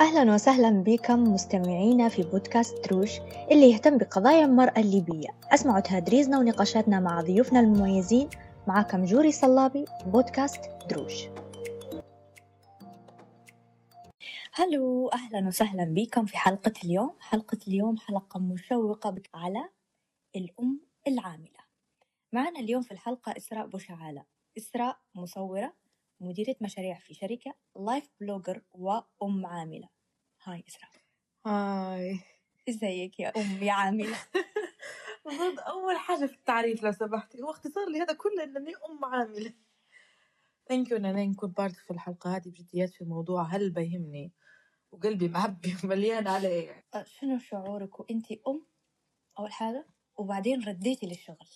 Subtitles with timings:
[0.00, 3.10] أهلا وسهلا بكم مستمعينا في بودكاست دروش
[3.50, 5.28] اللي يهتم بقضايا المرأة الليبية.
[5.50, 8.28] أسمعوا تهدريزنا ونقاشاتنا مع ضيوفنا المميزين
[8.66, 11.24] معكم جوري صلابي بودكاست دروش
[14.52, 17.10] هلو أهلا وسهلا بكم في حلقة اليوم.
[17.20, 19.68] حلقة اليوم حلقة مشوقة على
[20.36, 21.66] الأم العاملة.
[22.32, 24.24] معنا اليوم في الحلقة إسراء بوشعالة.
[24.58, 25.72] إسراء مصورة
[26.20, 29.88] مديرة مشاريع في شركة Life Blogger وأم عاملة.
[30.44, 30.90] هاي إسراء.
[31.46, 32.20] Hi.
[32.68, 34.16] إزيك يا أم عاملة؟
[35.26, 39.54] المفروض أول حاجة في التعريف لو سمحتي هو اختصار لهذا كله إنني أم عاملة.
[40.68, 44.32] thank you إنني نكون part في الحلقة هذه بجديات في موضوع هل بيهمني؟
[44.92, 46.84] وقلبي معبي ومليان عليه.
[46.94, 48.66] أه، شنو شعورك وأنتي أم؟
[49.38, 49.86] أول حاجة.
[50.16, 51.48] وبعدين رديتي للشغل.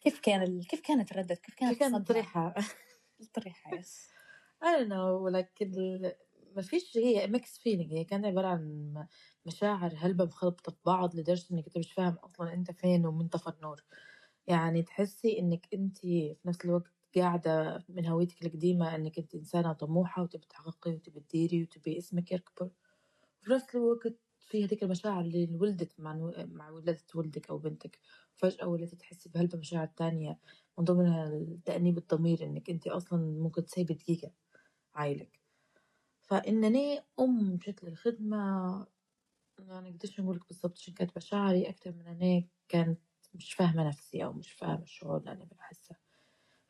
[0.00, 0.66] كيف كان ال...
[0.66, 2.54] كيف كانت ردت كيف كانت كيف كانت الصدمة؟
[3.26, 4.14] طريحة الطريحة يس
[4.64, 5.70] don't know لكن
[6.56, 8.94] ما فيش هي ميكس فيلينج هي كانت عبارة عن
[9.46, 13.50] مشاعر هلبة مخلطة في بعض لدرجة إنك أنت مش فاهم أصلا أنت فين ومن طفى
[13.50, 13.84] النور
[14.46, 20.22] يعني تحسي إنك أنت في نفس الوقت قاعدة من هويتك القديمة إنك أنت إنسانة طموحة
[20.22, 22.70] وتبي تحققي وتبي تديري وتبي اسمك يكبر.
[23.42, 27.98] وفي نفس الوقت في هذيك المشاعر اللي ولدت مع نو- مع ولادة ولدك أو بنتك.
[28.36, 30.38] فجأة ولدت تحسي بهلبة مشاعر تانية.
[30.78, 34.32] من ضمنها تأنيب الضمير إنك انت أصلا ممكن تسيبي دقيقة
[34.94, 35.40] عايلك.
[36.22, 38.36] فإنني أم بشكل الخدمة
[39.58, 43.00] ما نقدرش نقولك بالضبط شو كانت مشاعري أكتر من أني كانت
[43.34, 45.96] مش فاهمة نفسي أو مش فاهمة الشعور اللي أنا بحسه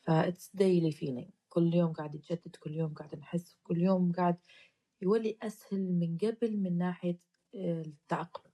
[0.00, 1.30] فا it's daily feeling.
[1.48, 4.36] كل يوم قاعد يتجدد كل يوم قاعد نحس كل يوم قاعد
[5.02, 7.18] يولي أسهل من قبل من ناحية
[7.54, 8.52] آه، التأقلم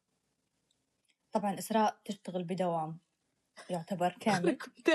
[1.33, 2.99] طبعا إسراء تشتغل بدوام.
[3.71, 4.59] يعتبر كامل.
[4.59, 4.91] كنت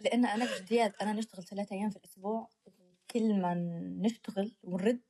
[0.00, 2.48] لأن أنا بجديات أنا نشتغل ثلاثة أيام في الأسبوع.
[3.10, 3.54] كل ما
[4.00, 5.02] نشتغل ونرد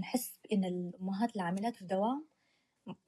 [0.00, 2.28] نحس بإن الأمهات العاملات في دوام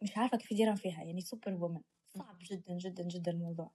[0.03, 1.03] مش عارفة كيف يديرن فيها.
[1.03, 3.71] يعني superwoman صعب جدا جدا جدا الموضوع.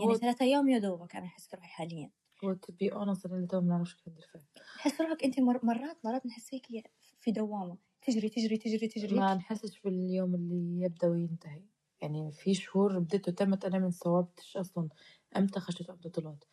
[0.00, 2.10] يعني ثلاثة أيام يا دوبك أنا أحس روحي حاليا.
[2.44, 4.40] هو be honest أنا اللي تو ما نعرفش كيف ندير فيه
[4.76, 5.60] تحس روحك مر...
[5.62, 7.76] مرات مرات نحس هيك في دوامة.
[8.02, 9.16] تجري تجري تجري تجري.
[9.16, 11.62] ما نحسش باليوم اللي يبدأ وينتهي.
[12.02, 14.88] يعني في شهور بديت وتمت أنا من صوابتش أصلا.
[15.36, 16.44] أمتى خشيت طلعت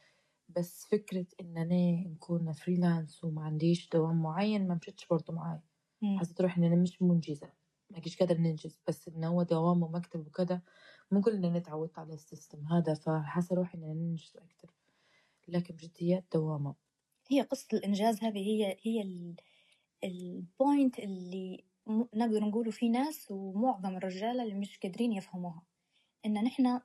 [0.50, 5.60] بس فكرة إن أنا نكون freelance وما عنديش دوام معين ما مشيتش برضه معاي
[6.02, 6.20] مم.
[6.20, 7.50] حسيت روحي إن أنا مش منجزة.
[7.90, 8.80] ما كيش قادر ننجز.
[8.88, 10.62] بس إن هو دوام ومكتب وكذا
[11.12, 14.74] ممكن إن أنا تعودت على ال system هذا فحاسة روحي إن أنا ننجز أكتر.
[15.48, 16.76] لكن بجديات دوامة.
[17.30, 19.36] هي قصة الإنجاز هذه هي هي ال...
[20.04, 21.64] ال point اللي.
[21.90, 25.64] نقدر نقوله في ناس ومعظم الرجالة اللي مش قادرين يفهموها.
[26.26, 26.82] إن نحنا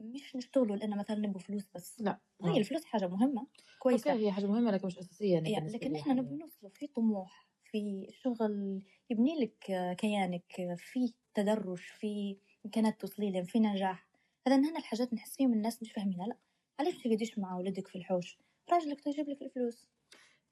[0.00, 2.00] مش نشتغلوا لأن مثلا نبغى فلوس بس.
[2.00, 3.46] لا هي الفلوس حاجة مهمة
[3.78, 4.10] كويسة.
[4.10, 6.14] okay هي حاجة مهمة لكن مش أساسية يعني لكن حالياً.
[6.22, 9.56] نبغى نوصل في طموح في شغل يبني لك
[9.98, 14.08] كيانك في تدرج في إمكانات توصلي لهم في نجاح.
[14.46, 16.26] هذا هنا الحاجات نحس فيهم الناس مش فاهمينها.
[16.26, 16.36] لا
[16.80, 18.38] علاش ما تقعديش مع ولدك في الحوش؟
[18.72, 19.86] راجلك تجيب لك الفلوس.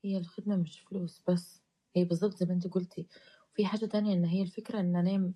[0.04, 1.62] هي الخدمة مش فلوس بس.
[1.96, 3.06] هي بالضبط زي ما أنت قلتي.
[3.52, 5.32] وفي حاجة تانية إن هي الفكرة إن أنا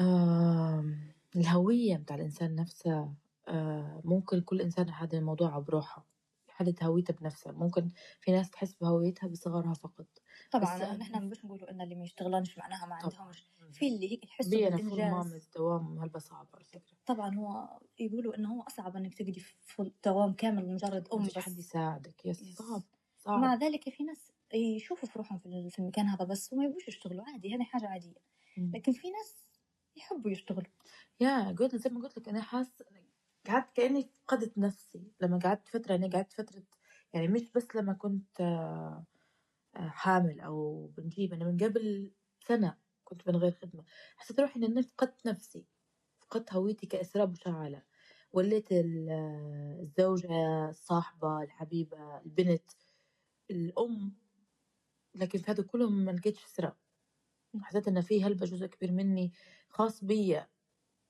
[0.00, 3.14] آم، الهوية متاع الإنسان نفسها
[3.48, 6.06] آه، ممكن كل إنسان يحدد الموضوع بروحه
[6.48, 7.52] يحدد هويته بنفسه.
[7.52, 7.88] ممكن
[8.20, 10.06] في ناس تحس بهويتها بصغرها فقط.
[10.50, 12.94] طبعا بس- نحن مش نقولوا إن اللي ما يشتغلانش معناها ما.
[12.94, 13.44] عندهمش.
[13.72, 15.12] في اللي هيك يحسوا بالإنجاز.
[15.12, 16.96] مامز دوام هلبة صعب على فكرة.
[17.06, 21.58] طبعا هو يقولوا إنه هو أصعب إنك تقعدي في دوام كامل مجرد أم بس حد
[21.58, 22.26] يساعدك.
[22.26, 22.58] يس يس.
[22.58, 22.82] صعب
[23.26, 23.62] مع صعب.
[23.62, 25.38] ذلك في ناس يشوفوا في روحهم
[25.70, 28.14] في المكان هذا بس وما يبغوش يشتغلوا عادي هذه حاجة عادية.
[28.56, 28.72] مم.
[28.74, 29.48] لكن في ناس
[29.96, 30.70] يحبوا يشتغلوا.
[31.20, 32.84] يا قلت زي ما قلت لك أنا حاسه
[33.46, 35.12] قعدت كأني فقدت نفسي.
[35.20, 36.62] لما قعدت فترة أنا قعدت فترة
[37.14, 39.04] يعني مش بس لما كنت آه،
[39.76, 42.12] حامل أو بنجيب أنا من قبل
[42.48, 43.84] سنة كنت من غير خدمة.
[44.16, 45.66] حسيت روحي ان أنا فقدت نفسي
[46.20, 47.82] فقدت هويتي كاسراء مشعلة.
[48.32, 49.10] وليت ال-
[49.82, 52.70] الزوجة الصاحبة الحبيبة البنت
[53.50, 54.16] الأم
[55.14, 56.76] لكن في هذا كله ما لقيتش اسراء
[57.62, 59.32] حسيت إن في هلبة جزء كبير مني
[59.68, 60.48] خاص بيا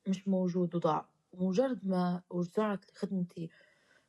[0.09, 1.09] مش موجود وضاع.
[1.33, 3.51] ومجرد ما رجعت لخدمتي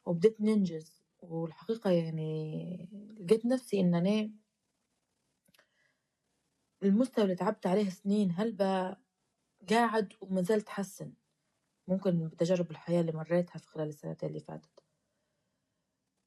[0.06, 2.90] وبديت ننجز والحقيقة يعني
[3.20, 4.32] لقيت نفسي إن أنا
[6.84, 8.98] المستوى اللي تعبت عليه سنين هلبة
[9.70, 11.14] قاعد وما زال تحسن.
[11.88, 14.84] ممكن بتجارب الحياة اللي مريتها في خلال السنتين اللي فاتت.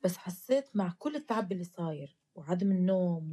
[0.00, 3.32] بس حسيت مع كل التعب اللي صاير وعدم النوم.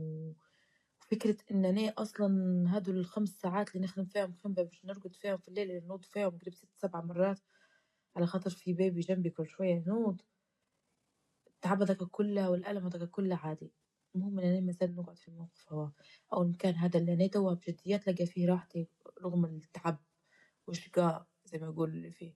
[1.02, 2.30] وفكرة إن أنا أصلا
[2.78, 6.38] هدول الخمس ساعات اللي نخدم فيهم خدمة مش نرقد فيهم في الليل اللي نوض فيهم
[6.40, 7.40] قريب ست سبع مرات
[8.18, 10.22] على خاطر في بيبي جنبي كل شوية نوض
[11.48, 13.74] التعب هذاك كله والألم هذاك كله عادي
[14.16, 15.90] المهم إن أنا مثلًا نقعد في الموقف هوا
[16.34, 18.88] أو المكان هذا اللي أنا توا بجديات لقى فيه راحتي
[19.24, 19.98] رغم التعب
[20.68, 22.34] والشقاء زي ما يقولوا اللي فيه،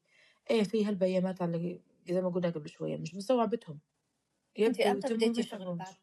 [0.52, 3.80] إيه في هالبيامات على زي ما قلنا قبل شوية مش مستوعبتهم.
[4.68, 5.76] أنتِ يبدوا إمتى يتموا بديتِ ما شغل.
[5.76, 5.96] بعد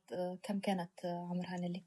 [0.42, 1.84] كم كانت عمرها نيلي؟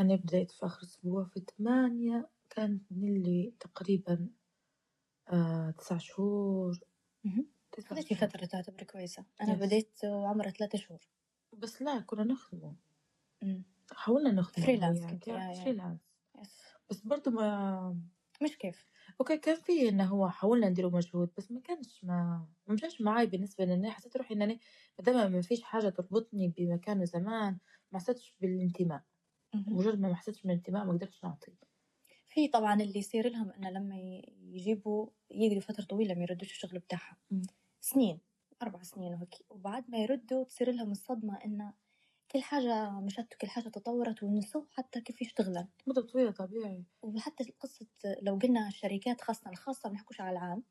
[0.00, 4.30] أنا بديت في آخر أسبوع في 8 كانت نيلي تقريبًا
[5.28, 6.80] آآ 9 شهور.
[7.24, 7.46] اهم.
[7.72, 8.20] 9 خديتِ شهور.
[8.20, 9.56] فترة تعتبر كويسة، أنا Yes.
[9.56, 11.08] بديت وعمرها 3 شهور.
[11.52, 12.76] بس لا كنا نخدمه.
[13.42, 13.64] إمم.
[13.92, 15.98] حاولنا نخدمه freelance يعني آه،
[16.36, 16.48] Yes.
[16.90, 18.00] بس برضه ما
[18.42, 18.86] مش كيف.
[19.20, 23.26] أوكي كان في إنه هو حاولنا نديروا مجهود بس ما كانش ما ما مشاش معاي
[23.26, 27.58] بالنسبة لإني حسيت روحي إن أنا ما فيش حاجة تربطني بمكان وزمان
[27.92, 29.02] ما حسيتش بالانتماء،.
[29.54, 31.52] مجرد ما ما حسيتش بالانتماء ما قدرتش نعطي.
[32.28, 33.96] في طبعًا اللي يصير لهم إنه لما
[34.52, 37.16] يجيبوا يقعدوا فترة طويلة ما يردوش الشغل بتاعهم،.
[37.80, 38.20] سنين
[38.62, 41.74] 4 سنين وهيك، وبعد ما يردوا تصير لهم الصدمة إنه
[42.30, 45.68] كل حاجة مشت وكل حاجة تطورت ونسوا حتى كيف يشتغلن.
[45.86, 46.84] مدة طويلة طبيعي.
[47.02, 47.86] وحتى قصة
[48.22, 50.64] لو قلنا الشركات خاصة الخاصة ما نحكوش على العام،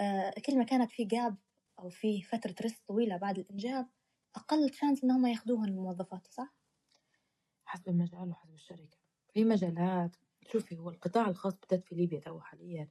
[0.00, 1.34] آآ كل ما كانت في gap
[1.78, 3.88] أو في فترة rest طويلة بعد الإنجاب
[4.36, 6.56] أقل chance إن هم ياخدوهن الموظفات صح؟
[7.64, 8.98] حسب المجال وحسب الشركة.
[9.34, 12.88] في مجالات شوفي هو القطاع الخاص بالذات في ليبيا توا حاليًا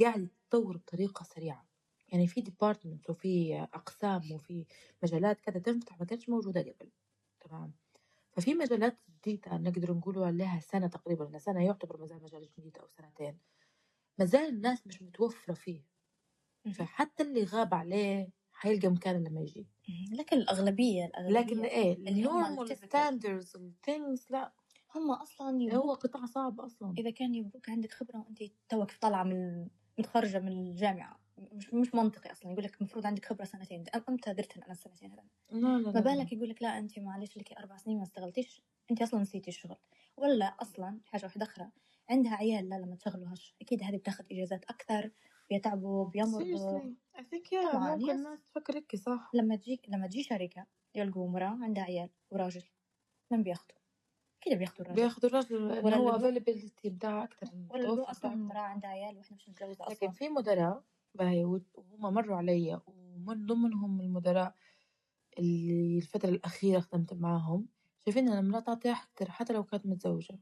[0.00, 1.68] قاعد يتطور بطريقة سريعة،
[2.08, 4.66] يعني في departments وفي أقسام وفي
[5.02, 6.90] مجالات كذا تنفتح ما كانتش موجودة قبل،
[7.44, 7.72] تمام؟
[8.32, 12.78] ففي مجالات جديدة نقدر نقولوا عليها سنة تقريبًا إنه سنة يعتبر ما زال مجال جديد
[12.78, 13.40] أو سنتين،
[14.18, 15.84] ما زال الناس مش متوفرة فيه،.
[16.70, 19.68] فحتى اللي غاب عليه حيلقى مكان لما يجي.
[20.12, 24.52] لكن الأغلبية الأغلبية لكن إيه الtypical standards الthings لأ
[24.94, 26.94] هم أصلًا هو يبوك قطاع صعب أصلًا.
[26.98, 29.68] إذا كان يبوك عندك خبرة وأنتِ توك طالعة من
[29.98, 34.32] متخرجة من الجامعة مش مش منطقي أصلًا يقول لك المفروض عندك خبرة سنتين، أ إمتى
[34.34, 36.02] درتن أنا السنتين هذن؟ لا لا ما.
[36.02, 39.76] بالك يقول لك لا أنتِ معلش لِك 4 سنين ما اشتغلتيش، أنتِ أصلًا نسيتي الشغل،
[40.16, 41.70] والّا أصلًا حاجة واحدة أخرى
[42.10, 45.10] عندها عيال لا ما تشغلوهاش أكيد هذه بتاخد إجازات أكثر،
[45.50, 46.82] بيتعبوا بيمرضوا.
[47.18, 48.12] I think yeah طبعًا ممكن.
[48.12, 49.34] الناس تفكر هيك صح.
[49.34, 52.62] لما تجيك لما تجي شركة يلقوا امرأة عندها عيال وراجل
[53.32, 53.76] من بياخدوا؟
[54.42, 55.04] أكيد بياخدوا الراجل.
[55.04, 58.32] بياخدوا الرجل إنه ولا هو availability بتاعه أكتر ولا بتاعه أكتر.
[58.34, 60.10] امرأة عندها عيال وإحنا مش متجوزة لكن أصلًا.
[60.10, 64.54] في مدراء باهي وهم مروا علي ومن ضمنهم المدراء
[65.38, 67.68] اللي الفترة الأخيرة خدمت معاهم
[68.04, 70.38] شايفين إن المرأة تعطي أكتر حتى لو كانت متزوجة.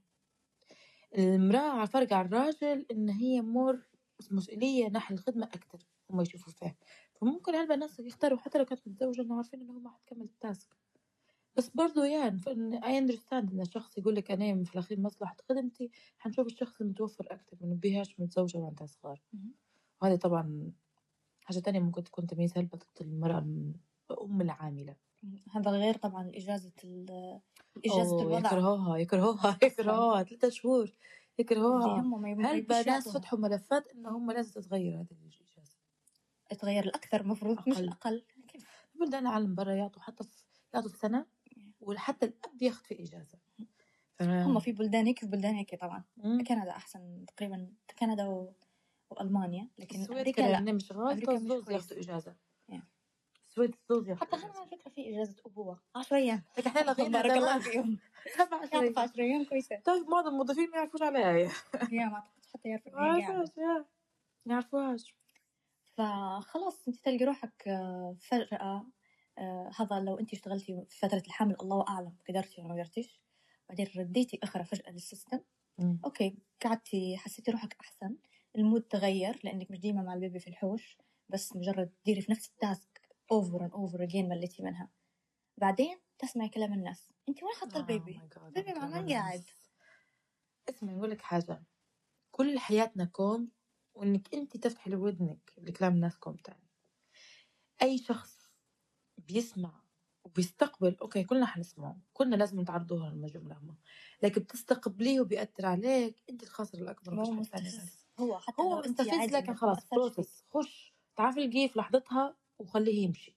[1.19, 3.87] المرأة على فرق عن الراجل إن هي مور
[4.31, 5.79] مسؤولية ناحية الخدمة أكتر
[6.11, 6.77] هم يشوفوا فيها،
[7.21, 10.77] فممكن الناس يختاروا حتى لو كانت متزوجة إنه عارفين إن هم حتكمل ال task.
[11.57, 12.41] بس برضه يعني
[12.81, 17.59] I understand إن الشخص يقول لك أنا في الأخير مصلحة خدمتي حنشوف الشخص المتوفر أكتر
[17.61, 19.23] ما نبيهاش متزوجة وعندها صغار.
[20.03, 20.73] وهذا طبعًا
[21.45, 23.75] حاجة تانية ممكن تكون تمييز هلبا ضد المرأة الم
[24.11, 24.97] الأم العاملة.
[25.53, 27.07] هذا غير طبعًا إجازة ال
[27.87, 28.39] إجازة الوضع.
[28.39, 29.59] يكرهوها يكرهوها.
[29.65, 30.93] يكرهوها 3 شهور
[31.39, 32.05] يكرهوها.
[32.57, 33.09] يبوش ناس.
[33.09, 35.77] فتحوا ملفات إن هم لازم تتغير هذه الإجازة.
[36.59, 37.85] تغير الأكثر المفروض مش أقل.
[37.85, 38.25] الأقل.
[38.49, 38.67] كيف؟
[39.01, 40.45] بلدان العالم برا يعطوا حتى في
[40.75, 41.27] يعطوا في سنة
[41.81, 43.39] وحتى الأب ياخد في إجازة.
[44.21, 46.05] هم في بلدان هيك وفي بلدان هيك طبعًا.
[46.25, 46.45] إمم.
[46.45, 48.53] كندا أحسن تقريبًا كندا و
[49.11, 50.41] وألمانيا لكن السويد.
[50.41, 52.37] إني مش مش الزوز إجازة.
[52.73, 52.81] Yeah.
[53.49, 54.59] السويد الزوز حتى ياخدوا هنا.
[54.59, 56.43] على فكرة في إجازة أبوة 10 أيام.
[56.59, 57.99] لكن إحنا لغينا بارك الله فيهم.
[58.37, 58.99] 7 يعطوا في أيام.
[58.99, 59.77] 10 أيام كويسة.
[59.77, 61.43] تعرف معظم الموظفين ما يعرفوش عليها هي.
[62.01, 63.19] يا ما أعتقدش حتى يعرفوا ما.
[63.19, 63.49] يعرفوهاش
[64.47, 65.15] ما يعرفوهاش.
[65.97, 67.63] فخلاص أنتِ تلقي روحك
[68.21, 68.87] فجأة
[69.39, 73.21] آآ هذا لو أنتِ اشتغلتِ في فترة الحمل الله أعلم قدرتِ والّا ما قدرتيش،
[73.69, 75.41] بعدين رديتِ أخرى فجأة لل system،
[75.81, 76.01] إمم.
[76.05, 78.17] okay قعدتِ حسيتِ روحك أحسن،
[78.57, 82.33] ال mood تغير لإنِك مش ديما مع ال baby في الحوش، بس مجرد تديري في
[82.33, 83.01] نفس ال task
[83.35, 84.91] over and over again مليتِ منها.
[85.57, 89.13] بعدين تسمعي كلام الناس، أنتِ وين حاطة ال baby؟ Oh God ال baby مع من.
[89.13, 89.45] قاعد؟
[90.69, 91.63] اسمعي أقول لك حاجة،
[92.31, 93.51] كل حياتنا كوم
[93.95, 96.69] وإنِك أنتِ تفتحي ودنِك لكلام الناس كوم تاني.
[97.83, 98.53] أي شخص
[99.19, 99.83] بيسمع
[100.25, 103.77] وبيستقبل okay كلنا حنسمعه، كلنا لازم نتعرضوا هم،
[104.23, 109.79] لكن بتستقبليه وبيأثر عليك أنتِ الخاسر الأكبر ما مفيش هو حتى هو مستفز لكن خلاص
[109.95, 113.37] process خش تعرفي القيه في لحظتها وخليه يمشي.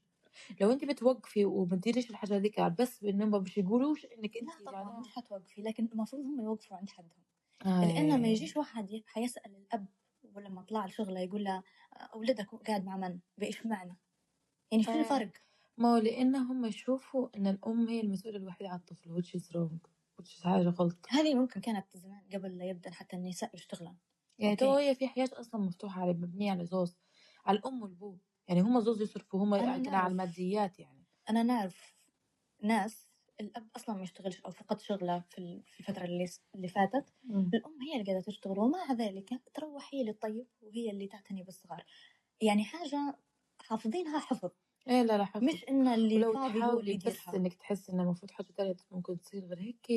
[0.62, 4.66] لو أنتِ بتوقفي وما تديريش الحاجة هذيك بس بإنهم ما باش يقولوش إنِك لا أنتِ
[4.66, 7.24] طبعًا يعني مش حتوقفي لكن المفروض هم يوقفوا عند حدهم.
[7.66, 9.86] آه لأن ما يجيش واحد ي حيسأل الأب
[10.36, 11.63] ولما طلع لشغله يقول له
[12.13, 13.98] أولادك قاعد مع من؟ بإيش معنى؟
[14.72, 15.00] يعني شنو آه.
[15.00, 15.32] الفرق؟
[15.78, 19.90] ما هو لإن هم يشوفوا إن الأم هي المسؤولة الوحيدة عن الطفل which is wrong
[20.22, 21.06] which is حاجة غلط.
[21.10, 23.96] هذه ممكن كانت زمان قبل لا يبدأ حتى النساء يشتغلن.
[24.40, 24.56] يعني.
[24.58, 26.98] تو هي في حياة أصلًا مفتوحة على مبنية على زوز،
[27.46, 30.13] على الأم والبو، يعني هم زوز يصرفوا هم كده على نعرف.
[30.13, 31.06] الماديات يعني.
[31.30, 31.96] أنا نعرف
[32.63, 33.08] ناس
[33.42, 36.25] الأب أصلا ما يشتغلش أو فقد شغله في ال- في الفترة اللي
[36.56, 37.13] اللي فاتت.
[37.24, 37.54] مم.
[37.56, 41.86] الأم هي اللي قاعدة تشتغل ومع ذلك تروح هي اللي تطيب وهي اللي تعتني بالصغار.
[42.42, 43.20] يعني حاجة
[43.62, 44.52] حافظينها حفظ.
[44.88, 45.54] إيه لا لا حفظ.
[45.54, 47.34] مش إن اللي ولو فاضي هو اللي تحاولي بس يديرها.
[47.34, 49.88] إنك تحسي إن المفروض حاجة تانية ممكن تصير غير هيك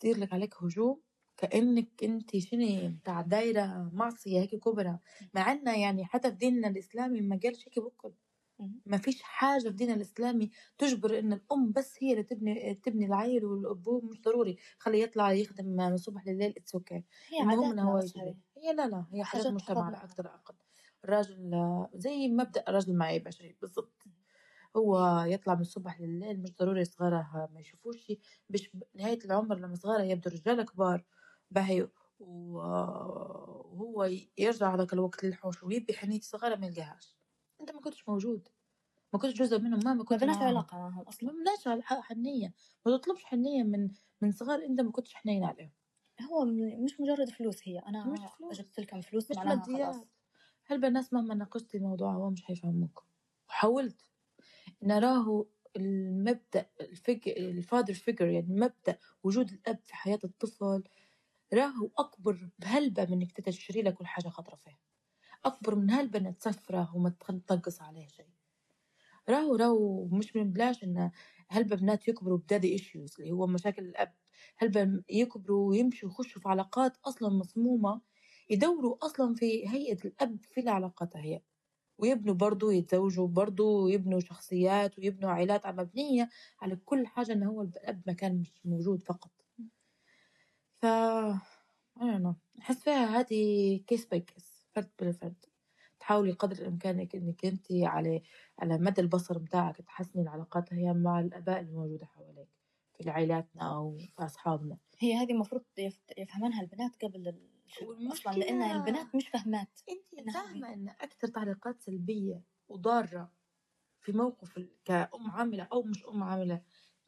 [0.00, 1.02] تصير لك عليك هجوم.
[1.42, 4.98] كأنك أنت شنو بتاع دايرة معصية هيك كبرى.
[5.34, 8.14] مع إنه يعني حتى في ديننا الإسلامي ما قالش هيك بكل.
[8.86, 13.44] ما فيش حاجة في ديننا الإسلامي تجبر إن الأم بس هي اللي تبني تبني العيل
[13.44, 14.56] والأبوه مش ضروري.
[14.78, 17.98] خليه يطلع يخدم من الصبح لليل اتس أوكي هي المهم هو
[18.58, 20.54] هي لا لا هي حاجات حاجات مجتمع على حفظنا أكثر أقل.
[21.04, 21.50] الراجل
[21.94, 24.02] زي مبدأ الراجل معي بشري بالضبط.
[24.76, 28.12] هو يطلع من الصبح لليل مش ضروري صغاره ما يشوفوش
[28.50, 31.04] باش نهاية العمر لما صغاره يبدو رجال كبار.
[31.52, 31.88] باهي
[32.20, 37.16] وهو يرجع هذاك الوقت للحوش ويبي حنية صغاره ما يلقاهاش.
[37.60, 38.48] أنت ما كنتش موجود.
[39.12, 40.48] ما كنتش جزء منهم ما ما ما كنت بناش معاهم.
[40.48, 42.54] علاقة معهم ما بناش حنية.
[42.86, 43.90] ما تطلبش حنية من
[44.20, 45.70] من صغار أنت ما كنتش حنين عليهم.
[46.30, 46.44] هو
[46.84, 47.78] مش مجرد فلوس هي.
[47.78, 48.58] أنا مش فلوس.
[48.58, 49.96] جبت لكم فلوس مش ماديات.
[50.72, 53.04] الناس مهما ناقشتي الموضوع هو مش هيفهموك
[53.48, 54.10] وحاولت.
[54.82, 60.82] نراه المبدأ الفكر الفادر فيجر يعني مبدأ وجود الأب في حياة الطفل.
[61.54, 64.78] راه أكبر بهلبة من إنك تشتري له كل حاجة خطرة فيه
[65.44, 67.14] أكبر من هلبة إنك تسفرة وما
[67.48, 68.26] تنقص عليه شيء.
[69.28, 71.10] راهو راهو مش من بلاش إن
[71.48, 74.14] هلبة بنات يكبروا بدادي ايشوز اللي هو مشاكل الأب.
[74.58, 78.00] هلبة يكبروا ويمشوا يخشوا في علاقات أصلا مصمومة
[78.50, 81.42] يدوروا أصلا في هيئة الأب في العلاقات هي.
[81.98, 86.28] ويبنوا برضو يتزوجوا برضو ويبنوا شخصيات ويبنوا عائلات مبنية
[86.60, 89.41] على كل حاجة إن هو الأب ما كان مش موجود فقط.
[90.82, 90.86] ف
[92.60, 95.44] أحس فيها هذه case by case فرد بالفرد
[96.00, 98.22] تحاولي قدر الإمكان إنك أنت على
[98.58, 102.48] على مدى البصر بتاعك تحسني العلاقات هي مع الآباء الموجودة حواليك
[102.98, 104.78] في عائلاتنا أو في أصحابنا.
[104.98, 110.74] هي هذه المفروض يف- يفهمانها البنات قبل لأن والمشكلة البنات مش فاهمات أنت إنها فاهمة
[110.74, 113.32] إن أكثر تعليقات سلبية وضارة
[114.00, 116.62] في موقف كأم عاملة أو مش أم عاملة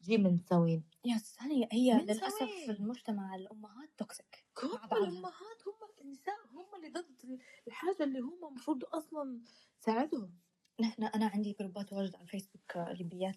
[0.05, 5.73] جي من سوين يس هي هي من للأسف سوين المجتمع الأمهات توكسيك بعضها الأمهات هم
[6.01, 9.39] النساء هم اللي ضد الحاجة اللي هم المفروض أصلا
[9.81, 10.31] تساعدهم.
[10.79, 13.35] نحن أنا عندي جروبات واجد على الفيسبوك آه، ليبيات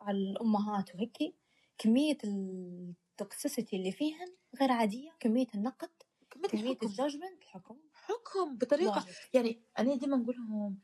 [0.00, 1.34] على الأمهات وهيك
[1.78, 5.90] كمية التوكسيسيتي اللي فيهن غير عادية كمية النقد
[6.30, 7.76] كمية كمية الجاجمنت الحكم.
[7.92, 9.14] حكم بطريقة واجد.
[9.34, 10.78] يعني أنا ديما نقول لهم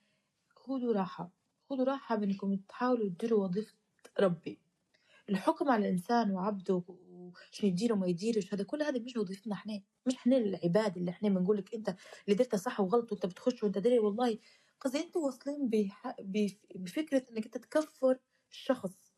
[0.57, 1.31] خذوا راحة
[1.71, 3.75] خذوا راحة بإنكم تحاولوا تديروا وظيفة
[4.21, 4.59] ربي.
[5.31, 10.15] الحكم على الإنسان وعبده وشو يدير وما يديرش هذا كل هذا مش وظيفتنا إحنا مش
[10.15, 11.89] إحنا العباد اللي إحنا بنقول لك أنت
[12.25, 14.39] اللي درته صح وغلط وأنت بتخش وأنت دري والله
[14.81, 16.17] قصدي أنتوا واصلين بح...
[16.21, 16.59] بف...
[16.75, 18.19] بفكرة إنك أنت تكفر
[18.51, 19.13] الشخص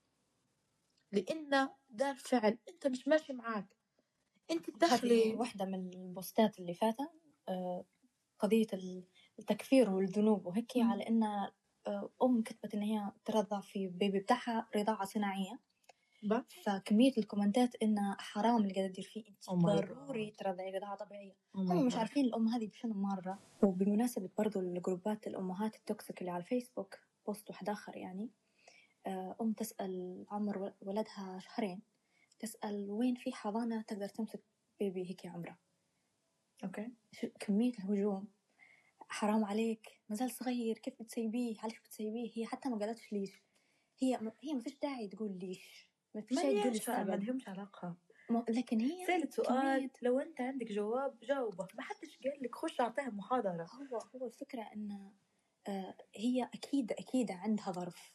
[1.12, 3.76] لأن ده فعل أنت مش ماشي معاك
[4.50, 7.10] أنت تدخلي واحدة من البوستات اللي فاتت
[7.48, 7.84] آه،
[8.38, 8.66] قضية
[9.38, 10.72] التكفير والذنوب وهيك.
[10.76, 11.22] على إن
[11.86, 15.60] آه، أم كتبت إن هي ترضع في بيبي بتاعها رضاعة صناعية
[16.24, 20.30] با فكمية الكومنتات إنه حرام اللي قاعدة تدير فيه أنت Oh ضروري.
[20.30, 21.32] ترضعي رضاعة طبيعية.
[21.32, 21.94] Oh هم مش.
[21.96, 27.68] عارفين الأم هذه بشنو مرة وبمناسبة برضو الجروبات الأمهات التوكسيك اللي على الفيسبوك post واحد
[27.68, 28.30] آخر يعني
[29.06, 31.82] آه، أم تسأل عمر ول- ولدها شهرين
[32.38, 34.42] تسأل وين في حضانة تقدر تمسك
[34.80, 35.58] baby هيك عمرة.
[36.64, 36.88] okay.
[37.12, 38.28] شو كمية الهجوم.
[39.08, 43.42] حرام عليك مازال صغير كيف بتسيبيه؟ علاش بتسيبيه؟ هي حتى ما قالتش ليش.
[44.02, 45.88] هي هي ما فيش داعي تقول ليش.
[46.14, 47.94] ما فيش ما تقول لهمش علاقة.
[48.30, 49.46] ما- لكن هي سألت سؤال
[49.78, 51.68] كمية لو أنت عندك جواب جاوبه.
[51.74, 53.66] ما حدش قال لك خش أعطيها محاضرة.
[53.92, 55.10] هو هو الفكرة إن
[55.68, 58.12] آه، هي أكيد أكيد عندها ظرف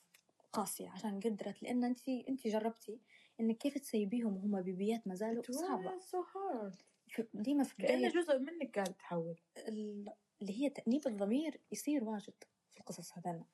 [0.53, 2.99] قاسية عشان قدرت لأن أنت أنت جربتي
[3.39, 5.97] إنك كيف تسيبيهم وهم بيبيات ما زالوا صعبة.
[5.99, 6.15] so
[7.33, 12.33] ديما في بداية جزء منك قاعد تحول ال- اللي هي تأنيب الضمير يصير واجد
[12.73, 13.45] في القصص هذانا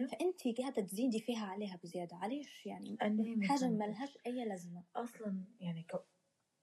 [0.00, 0.06] Yeah.
[0.06, 2.16] فأنت قاعدة تزيدي فيها عليها بزيادة.
[2.16, 4.82] عليش يعني؟ أنا ما لهاش أي لازمة.
[4.96, 6.04] أصلا يعني ك...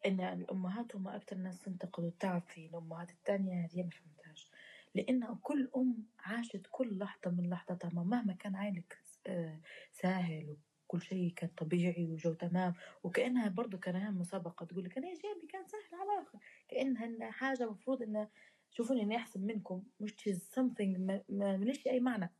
[0.05, 4.51] إن الأمهات هم أكتر ناس تنتقد وتعب في الأمهات التانية هذه ما فهمتهاش
[4.95, 7.89] لأن كل أم عاشت كل لحظة من لحظتها.
[7.89, 8.97] مهما كان عيلك
[9.27, 9.59] آه،
[9.91, 12.73] سهل وكل شيء كان طبيعي وجو تمام.
[13.03, 14.65] وكأنها برضو كان هي مسابقة.
[14.65, 18.29] تقول لك أنا جيبي كان سهل على الآخر كأنها إنها حاجة مفروض إنه
[18.71, 19.83] شوفوني إني أحسن منكم.
[19.99, 22.33] مش something ما ما- مليش أي معنى.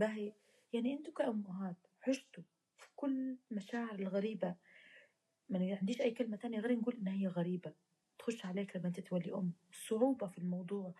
[0.00, 0.32] باهي
[0.72, 1.76] يعني أنتوا كأمهات
[2.08, 2.42] عشتوا
[2.76, 4.54] في كل مشاعر الغريبة.
[5.48, 7.74] ما عنديش أي كلمة تانية غير نقول إنها هي غريبة.
[8.18, 9.52] تخش عليك لما أنت تولي أم.
[9.70, 10.94] الصعوبة في الموضوع.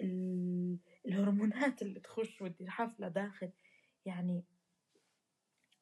[0.00, 3.50] ال- الهرمونات اللي تخش وتدير حفلة داخل.
[4.06, 4.44] يعني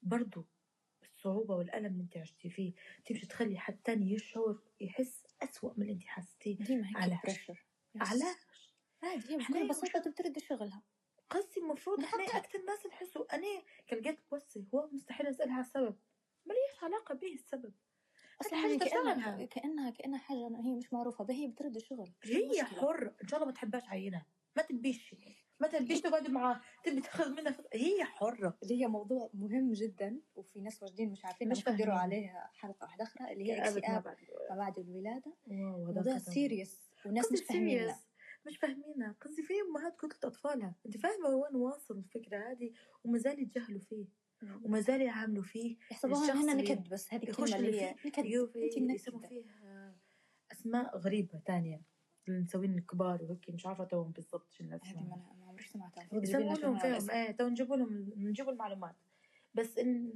[0.02, 0.46] برضو
[1.02, 2.72] الصعوبة والألم اللي انت عشتي فيه.
[3.04, 7.50] تمشي تخلي حد تاني يشعر يحس أسوأ من اللي انت حسيتيه ديما هيك علاش؟
[7.96, 8.36] علاش؟
[9.02, 10.82] عادي هي بكل بساطة تبترد شغلها
[11.30, 13.46] قصدي المفروض إحنا أكثر ناس نحسوا أنا
[13.86, 15.96] كان لقيت بوسي هو مستحيل أسألها على السبب.
[16.46, 17.72] ماليش علاقة به السبب.
[18.40, 19.46] أصلا حاجة هي كأنها تشتغلها.
[19.46, 23.14] كأنها كأنها حاجة هي مش معروفة به هي بترد الشغل هي؟ حرة.
[23.22, 25.14] إن شاء الله ما تحبهاش عينها ما تبيش.
[25.60, 26.60] ما تبيش تقعد معاه.
[26.84, 28.58] تبي تاخذ منها خ- هي حرة.
[28.62, 31.98] اللي هي موضوع مهم جدا وفي ناس واجدين مش عارفين مش مش يديروا فاهمين.
[32.28, 34.16] عليه حلقة واحدة أخرى اللي هي ما اكتئاب
[34.50, 36.18] ما بعد هذا موضوع.
[36.18, 37.88] سيريس وناس مش فاهمين.
[37.92, 37.96] serious.
[38.46, 39.16] مش فاهمينها.
[39.20, 40.74] قصدي في أمهات قتلت أطفالها.
[40.86, 42.72] أنت فاهمة وين واصل الفكرة هذه
[43.04, 44.06] وما زال يتجاهلوا فيه.
[44.62, 45.76] وما زال يعاملوا فيه.
[45.90, 48.18] يحسبوها هنا نكد بس هذه يخش الكلمة اللي هي نكد.
[48.76, 49.44] انت يسموا منكدة فيه
[50.52, 51.82] أسماء غريبة تانية.
[52.28, 55.64] اللي مسوين الكبار وهيك مش عارفة توهم بالضبط شو الناس هذه ما أنا ما عمري
[55.64, 56.02] سمعتها.
[56.02, 57.10] المفروض يسموا لهم فيهم.
[57.10, 58.96] إيه تو نجيبوا لهم نجيبوا المعلومات.
[59.54, 60.12] بس ان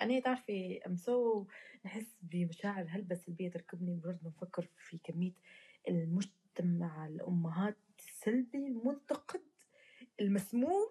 [0.00, 1.46] أنا تعرفي ام سو
[1.84, 5.32] نحس بمشاعر هلبة سلبيه تركبني مجرد ما نفكر في كمية
[6.60, 9.42] المجتمع الأمهات السلبي المنتقد
[10.20, 10.88] المسموم.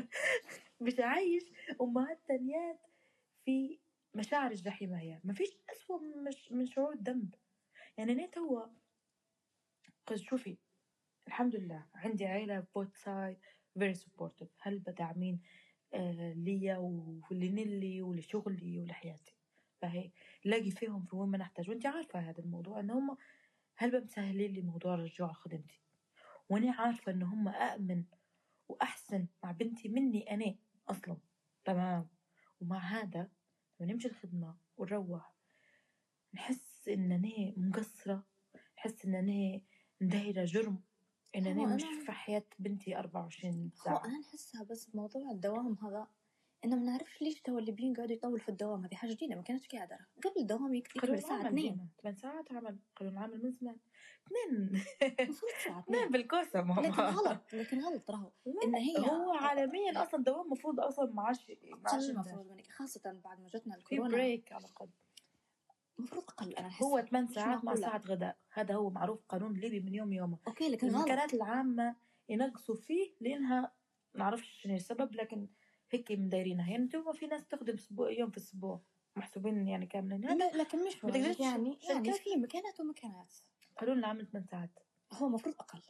[0.98, 1.42] عايش.
[1.80, 2.80] أمهات تانيات
[3.44, 3.78] في
[4.14, 5.20] مشاعر الجحيم هي.
[5.24, 6.00] ما فيش اسوء
[6.50, 7.34] من, شعور الذنب.
[7.98, 8.66] يعني أنا توا
[10.06, 10.56] قد شوفي
[11.26, 13.38] الحمد لله عندي عيلة بوت سايد
[13.78, 15.40] فيري سبورتيف هل بدعمين
[15.94, 19.34] آه ليا ولنلي ولشغلي ولحياتي
[19.80, 20.10] فهي
[20.44, 21.70] لاقي فيهم في وين ما نحتاج.
[21.70, 23.16] وانت عارفة هذا الموضوع إن هم
[23.78, 25.80] هل مسهلين لي موضوع رجوع خدمتي؟
[26.48, 28.04] وأنا عارفة إن هم أأمن
[28.68, 30.56] وأحسن مع بنتي مني أنا
[30.88, 31.16] أصلا.
[31.64, 32.08] تمام.
[32.60, 33.30] ومع هذا
[33.80, 35.34] لما نمشي الخدمة ونروح
[36.34, 38.26] نحس إن أنا مقصرة
[38.76, 39.60] نحس إن أنا
[40.00, 40.82] مدايرة جرم
[41.36, 44.04] إن أنا مش في حياة بنتي 24 هو ساعة.
[44.04, 46.08] أنا نحسها بس موضوع الدوام هذا
[46.64, 49.68] إنه ما نعرفش ليش تو الليبيين قاعدوا يطولوا في الدوام هذه حاجة جديدة ما كانتش
[49.68, 49.98] قاعدة.
[50.24, 53.52] قبل الدوام يك- يكمل قانون الساعة العمل 2 ديما 8 ساعات عمل قانون العمل من
[53.52, 53.76] زمان
[54.26, 54.82] اثنين.
[55.20, 58.30] المفروض 2 اثنين بالكوسة لكن ماما غلط لكن غلط راهو
[58.64, 61.50] إن هي هو عالميا أصلا دوام المفروض أصلا ما عادش.
[62.10, 64.08] المفروض منك خاصة بعد ما جتنا في الكورونا.
[64.16, 64.88] بريك على الأقل.
[65.98, 66.24] المفروض
[66.58, 66.82] أنا أحس.
[66.82, 67.74] هو 8 مش ساعات مع.
[67.74, 68.36] ساعة غداء.
[68.52, 70.38] هذا هو معروف قانون ليبي من يوم يومه.
[70.46, 70.96] أوكي لكن غلط.
[70.96, 71.96] المكانات العامة
[72.28, 73.72] ينقصوا فيه لأنها
[74.14, 75.48] نعرفش شنو السبب لكن
[75.90, 76.70] هيك مدايرينها.
[76.70, 78.80] يعني أنتم في ناس تخدم أسبوع يوم في الأسبوع
[79.16, 80.20] محسوبين يعني كاملين.
[80.20, 83.34] لا لكن مش ما واجد تقدرش يعني يعني في مكانات ومكانات.
[83.76, 84.78] قانون العمل 8 ساعات.
[85.12, 85.82] هو المفروض أقل.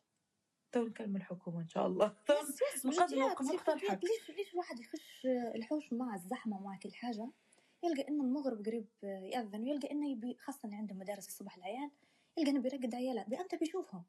[0.72, 2.16] تو نكلم الحكومة إن شاء الله.
[2.26, 2.86] تو yes yes.
[2.86, 7.30] ليش ليش الواحد يخش الحوش مع الزحمة ومع كل حاجة؟
[7.84, 11.90] يلقى إن المغرب قريب يأذن ويلقى إنه يبي خاصة اللي عنده مدارس الصبح العيال
[12.38, 13.40] يلقى إنه بيرقد عياله.
[13.40, 14.04] أنت بيشوفهم.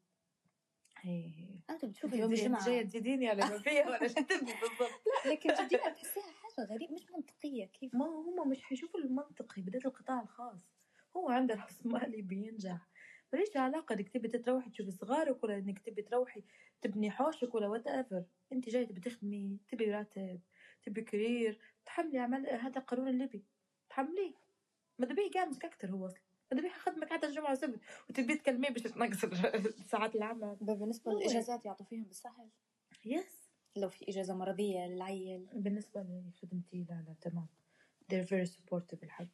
[1.04, 1.60] إيه.
[1.70, 4.90] أنت بتشوف يوم الجمعة جاية تزيديني على ما فيها ولا تبي بالضبط؟
[5.26, 9.84] لا لكن جديا تحسيها حاجة غريب مش منطقية كيف؟ ما هم مش حيشوفوا المنطقي بداية
[9.84, 10.58] القطاع الخاص.
[11.16, 12.88] هو عنده رأس مالي بينجح.
[13.32, 16.42] ماليش علاقة إنك تبي تروحي تشوفي صغارك ولا إنك تبي تروحي
[16.82, 20.40] تبني حوشك ولا whatever انت جاي تبي تخدمي تبي راتب
[20.82, 23.44] تبي career تحملي عمل هذا قانون الليبي
[23.90, 24.34] تحمليه.
[24.98, 28.82] ما تبيه يقامك أكثر هو أصلا؟ ما تبيه يخدمك حتى الجمعة والسبت وتبي تكلميه باش
[28.82, 29.24] تنقص
[29.90, 30.56] ساعات العمل.
[30.60, 32.48] بالنسبة هو- للإجازات يعطوا فيهم بالسهل.
[33.04, 35.46] yes لو في إجازة مرضية للعيل.
[35.54, 37.46] بالنسبة لخدمتي لا لا تمام.
[38.12, 39.26] They're very supportive الحق.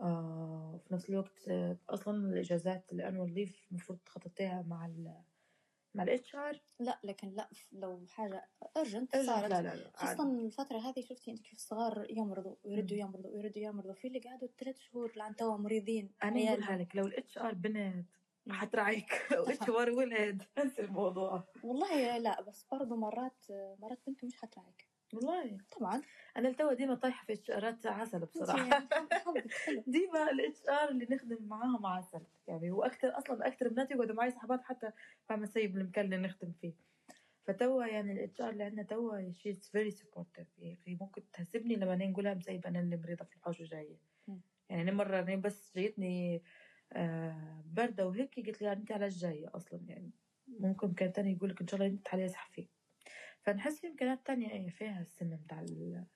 [0.00, 5.14] آه في نفس الوقت آه أصلا الإجازات ال annual leave المفروض تخططيها مع ال
[5.94, 9.50] مع ال HR لا لكن لا لو حاجة urgent لا صارت.
[9.50, 14.08] لا لا خاصة الفترة هذه شفتي أنت كيف الصغار يمرضوا ويردوا يمرضوا ويردوا يمرضوا في
[14.08, 16.48] اللي قعدوا ثلاث شهور لعن توا مريضين عيالهم.
[16.48, 18.06] أقولها لك لو ال HR بنت
[18.46, 18.52] مم.
[18.52, 19.12] حتراعيك.
[19.36, 21.44] لو HR ولد انسى الموضوع.
[21.62, 23.46] والله لا بس برضو مرات
[23.78, 24.91] مرات بنته مش حتراعيك.
[25.12, 25.58] والله.
[25.70, 26.02] طبعا.
[26.36, 31.38] أنا لتوا ديما طايحة في HR ات عسل حظك حلو ديما ال HR اللي نخدم
[31.48, 34.90] معاهم عسل يعني هو أكثر أصلا أكثر بناتي يقعدوا معي صحبات حتى
[35.30, 36.74] مع مسيب المكان اللي نخدم فيه.
[37.44, 42.06] فتوا يعني ال HR اللي عندنا توا she very supportive يعني ممكن تهزبني لما أنا
[42.06, 43.96] نقولها مسيب أنا اللي مريضة في الحوش وجاية.
[44.70, 46.42] يعني أنا مرة أنا بس جايتني
[46.92, 50.10] آه برده وهيك قلت لها أنت علاش جاية أصلا؟ يعني
[50.48, 52.68] ممكن كان تاني يقول لك إن شاء الله انت عليها صحفي.
[53.42, 55.60] فنحس في إمكانيات تانية إيه فيها السم بتاع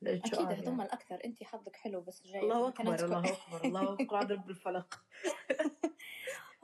[0.02, 4.20] الإتش أكيد هذوما الأكثر انت حظك حلو بس جاي الله أكبر الله أكبر الله أكبر
[4.20, 4.94] اضرب بالفلق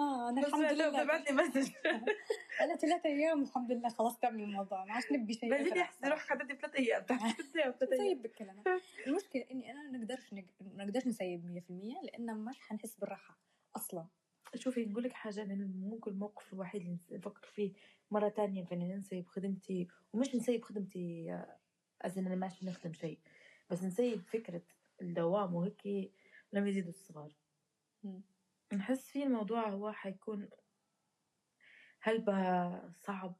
[0.01, 1.73] آه أنا الحمد لله تبعت لي مسج.
[2.63, 6.09] أنا ثلاثة أيام الحمد لله خلاص تعمل الموضوع ما عادش نبي شيء بعدين أكثر يحسن
[6.09, 7.07] روح خدتي ثلاث أيام
[7.83, 8.63] نسيب بالكلام.
[9.07, 10.45] المشكلة إني أنا ما نقدرش نق...
[10.61, 13.39] ما نقدرش نسيب 100% لأن مش حنحس بالراحة
[13.77, 14.07] أصلا.
[14.55, 17.73] شوفي نقول لك حاجة أنا ممكن الموقف الوحيد اللي نفكر فيه
[18.11, 21.59] مرة تانية في إني نسيب خدمتي ومش نسيب خدمتي آه،
[22.03, 23.19] أزن أنا ماشي نخدم شيء
[23.71, 24.63] بس نسيب فكرة
[25.03, 26.13] الدوام وهيك
[26.53, 27.37] لما يزيدوا الصغار.
[28.73, 30.49] نحس فيه الموضوع هو حيكون
[32.01, 33.37] هلبة صعب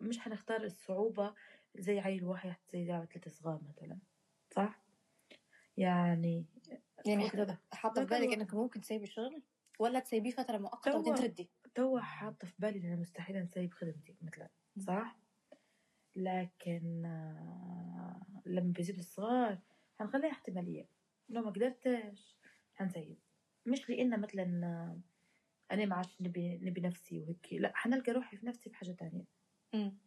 [0.00, 1.34] مش حنختار الصعوبة
[1.74, 3.98] زي عيل واحد زي ثلاثة صغار مثلا
[4.50, 4.82] صح؟
[5.76, 6.46] يعني
[7.06, 7.30] يعني
[7.72, 9.42] حاطة في بالك إنك ممكن تسيبي الشغل
[9.78, 14.48] ولا تسيبيه فترة مؤقتة وبعدين تردي توا حاطة في بالي أنا مستحيل نسيب خدمتي مثلا
[14.78, 15.16] صح؟
[16.16, 19.58] لكن آه، لما بيزيدوا الصغار
[19.98, 20.88] حنخليها احتمالية.
[21.28, 22.36] لو ما قدرتش
[22.74, 23.18] حنسيب
[23.66, 25.00] مش لأن مثلا آه،
[25.74, 27.48] أنا ما عادش نبي نبي نفسي وهيك.
[27.52, 29.24] لا حنلقى روحي في نفسي في حاجة تانية.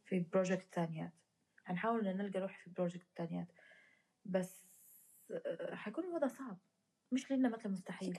[0.06, 1.14] في project تانيات.
[1.66, 3.52] حنحاول نلقى روحي في project تانيات.
[4.26, 4.68] بس
[5.32, 6.58] آه، حيكون الوضع صعب.
[7.12, 8.18] مش لأنه مثلا مستحيل.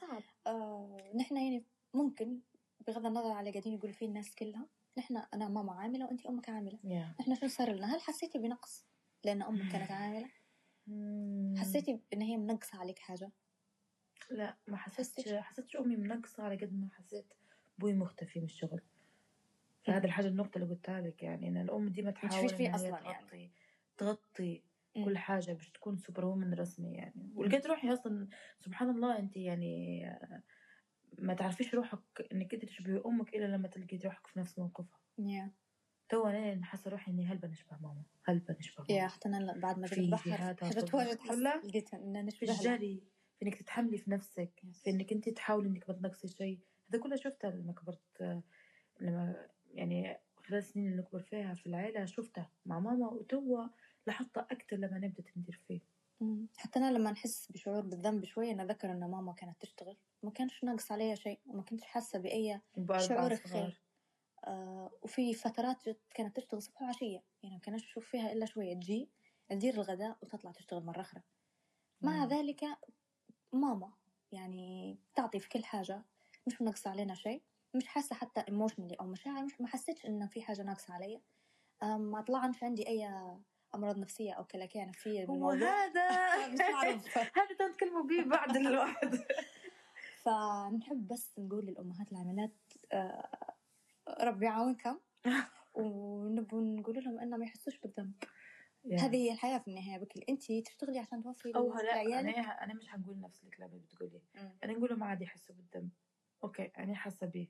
[0.00, 2.40] صعب آه نحن يعني ممكن
[2.86, 4.66] بغض النظر على قاعدين يقول فيه الناس كلها
[4.98, 7.20] نحن أنا ماما عاملة وانت أمك عاملة yeah.
[7.20, 8.86] نحن شو صار لنا هل حسيتي بنقص
[9.24, 10.30] لأن أمك كانت عاملة.
[11.58, 13.32] حسيتي إن هي منقصة عليك حاجة
[14.30, 17.34] لا ما حسيتش حسيتش؟ أمي منقصة على قد ما حسيت
[17.78, 18.80] أبوي مختفي من الشغل
[19.86, 23.52] فهذا الحاجة النقطة اللي قلتها لك يعني إن الأم ديما تحاول تشوفيش فيه أصلاً يعني.
[23.98, 24.62] تغطي.
[25.04, 27.32] كل حاجة باش تكون superwoman رسمي يعني.
[27.34, 30.04] ولقيت روحي أصلا سبحان الله انت يعني
[31.18, 32.00] ما تعرفيش روحك
[32.32, 34.98] إنك انت تشبهي أمك إلا لما تلقي روحك في نفس موقفها.
[35.18, 35.50] yeah.
[36.08, 39.08] تو أنا حاسة روحي إني هل بنشبه ماما هل بنشبه yeah ماما.
[39.08, 40.94] حتى أنا بعد ما في جيت بحر جهاتها حاجات.
[40.94, 41.18] واجد
[41.64, 42.74] لقيت ان في نشبه لها.
[42.74, 43.02] الجري
[43.38, 44.82] في إنك تتحملي في نفسك Yes.
[44.84, 46.60] في إنك انت تحاولي إنك ما تنقصي شيء.
[46.90, 48.42] هذا كله شفته لما كبرت
[49.00, 53.66] لما يعني خلال السنين اللي نكبر فيها في العيلة شفته مع ماما وتوا
[54.08, 55.80] لاحظتها أكتر لما نبدأ ندير فيه.
[56.58, 60.64] حتى أنا لما نحس بشعور بالذنب شوية أنا ذكر إن ماما كانت تشتغل ما كانش
[60.64, 61.84] ناقص عليها شيء وما كنتش
[62.18, 63.32] بأي بأربع شعور.
[63.32, 63.82] الخير.
[64.44, 65.82] آه وفي فترات
[66.14, 69.10] كانت تشتغل صبح وعشية يعني ما كانش أشوف فيها إلا شوية تجي
[69.48, 71.22] تدير الغداء وتطلع تشتغل مرة أخرى
[72.02, 72.24] مع مم.
[72.24, 72.64] ذلك
[73.52, 73.92] ماما
[74.32, 76.02] يعني تعطي في كل حاجة
[76.46, 77.42] مش منقصه علينا شيء
[77.76, 81.22] مش حاسة حتى ايموشنالي أو مشاعر مش ما حسيتش انه في حاجة ناقصة علي
[81.82, 83.08] آم، ما طلعش عندي أي
[83.74, 86.08] أمراض نفسية أو كلاكيع نفسية هو بالموضوع هذا
[87.12, 89.14] هذا تنتكلموا به بعد الواحد
[90.24, 92.54] فنحب بس نقول للأمهات العاملات
[92.92, 93.28] آه،
[94.20, 94.98] ربي يعاونكم.
[95.74, 98.24] ونبوا نقول لهم إنهم ما يحسوش بالذنب.
[99.00, 102.74] هذه هي الحياة في النهاية بكل أنت تشتغلي عشان توفري أو لا لعيالك؟ أنا أنا
[102.74, 104.22] مش حنقول نفس الكلام اللي بتقوليه.
[104.64, 105.90] أنا نقول لهم عادي يحسوا بالذنب.
[106.44, 107.48] okay أنا حاسة بيه.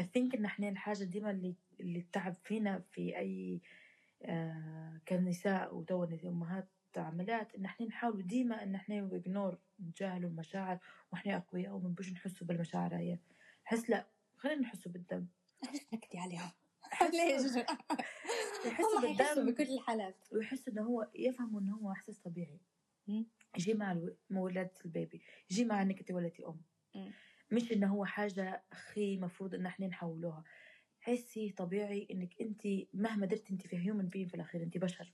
[0.00, 3.60] I think إن إحنا الحاجة ديما اللي اللي تعب فينا في آه
[5.08, 10.78] كنساء وتو أمهات عملات إن إحنا نحاول ديما إن إحنا ن ignore نتجاهلوا المشاعر
[11.12, 13.18] وإحنا أقوياء وما نبوش نحسوا بالمشاعر هي
[13.66, 14.06] نحس لا
[14.36, 15.28] خلينا نحسوا بالذنب
[15.72, 16.50] ليش نكدي عليهم؟
[17.12, 17.64] ليش؟
[18.66, 22.60] يحسوا بالذنب بكل الحالات ويحسوا إنه هو يفهموا إنه هو إحساس طبيعي.
[23.56, 26.60] يجي مع ولادة البيبي يجي مع انك انت ولدتي ام.
[27.50, 30.44] مش إنه هو حاجة أخي مفروض إن إحنا نحولوها
[31.04, 32.62] حسي طبيعي إنك انت
[32.94, 35.12] مهما درت انت في هيومن بين في الأخير انت بشر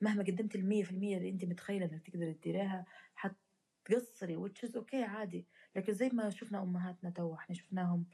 [0.00, 5.46] مهما قدمت المية في المية اللي انت متخيلة إنك تقدر تديريها حتقصري وتشز أوكي عادي
[5.76, 8.06] لكن زي ما شفنا أمهاتنا تو إحنا شفناهم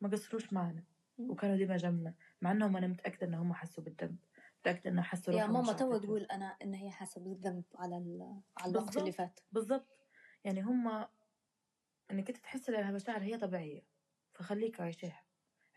[0.00, 0.84] ما قصروش معنا.
[1.18, 4.16] وكانوا ديما جنبنا مع إنهم أنا متأكدة انهم حسوا بالذنب
[4.60, 5.98] متأكدة إنه حسوا يا ماما تو.
[5.98, 7.94] تقول أنا إن هي حاسه بالذنب على
[8.60, 8.96] على الوقت.
[8.96, 10.06] اللي فات بالضبط
[10.44, 10.88] يعني هم
[12.10, 13.82] إنك أنت تحس إنها مشاعر هي طبيعية
[14.34, 15.27] فخليك عيشيها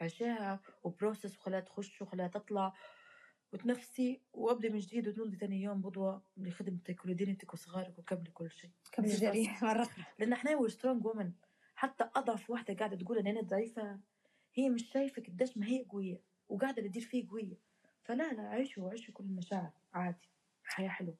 [0.01, 2.73] عيشيها وبروسس وخليها تخش وخليها تطلع
[3.53, 8.69] وتنفسي وابدي من جديد وتولدي تاني يوم بضوة لخدمتك ولدينتك وصغارك وكملي كل شيء.
[8.91, 9.19] كم بس.
[9.19, 11.31] جري مره لأن إحنا we strong women
[11.75, 13.99] حتى أضعف واحدة قاعدة تقول إن أنا ضعيفة
[14.53, 17.57] هي مش شايفة قديش ما هي قوية وقاعدة تدير فيه قوية.
[18.03, 19.71] فلا لا عيشوا عيشوا كل المشاعر.
[19.93, 20.29] عادي.
[20.63, 21.15] حياة حلوة.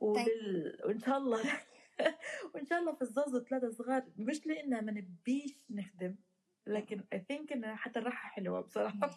[0.00, 0.78] وبال...
[0.84, 1.40] وإن شاء الله.
[2.54, 6.16] وإن شاء الله في الزوز ثلاثة صغار مش لانها ما نبيش نخدم.
[6.66, 9.10] لكن I think إنها حتى الراحة حلوة بصراحة.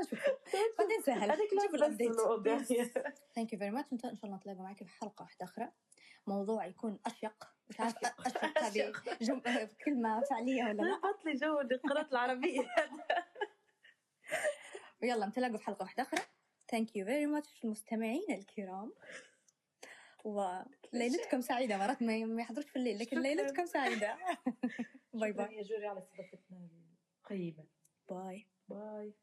[0.00, 0.20] نشوف
[0.78, 1.30] بعدين سهل.
[1.30, 1.52] هذيك.
[1.74, 2.10] ال update
[3.34, 5.72] thank you very much إن شاء الله نتلاقى معك في حلقة واحدة أخرى.
[6.26, 7.44] موضوع يكون أشيق.
[7.68, 8.26] مش عارف أشيق.
[8.26, 8.92] أشيق هذه
[9.26, 9.40] جم...
[9.84, 10.82] كلمة فعلية ولا لا.
[10.82, 12.68] لا لي جو القراءة العربية.
[15.02, 16.20] ويلا نتلاقى في حلقة واحدة أخرى.
[16.70, 18.92] thank you very much المستمعين الكرام.
[20.94, 23.22] وليلتكم سعيدة مرات ما يحضروش في الليل لكن.
[23.22, 24.16] ليلتكم سعيدة.
[25.14, 25.54] bye bye.
[25.56, 26.68] يا جوري على استضافتنا
[27.24, 27.64] القيمة
[28.10, 28.46] bye.
[28.68, 29.14] bye.